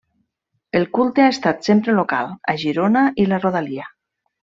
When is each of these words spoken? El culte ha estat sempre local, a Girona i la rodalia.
El 0.77 0.85
culte 0.97 1.23
ha 1.25 1.33
estat 1.33 1.67
sempre 1.69 1.95
local, 1.99 2.31
a 2.53 2.59
Girona 2.63 3.05
i 3.25 3.27
la 3.33 3.41
rodalia. 3.45 3.87